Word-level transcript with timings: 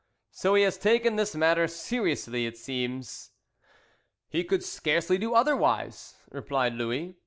so 0.31 0.55
he 0.55 0.63
has 0.63 0.79
taken 0.79 1.15
this 1.15 1.35
matter 1.35 1.67
seriously 1.67 2.47
it 2.47 2.57
seems." 2.57 3.33
"He 4.29 4.43
could 4.43 4.63
scarcely 4.63 5.19
do 5.19 5.35
otherwise," 5.35 6.15
replied 6.31 6.73
Louis. 6.73 7.17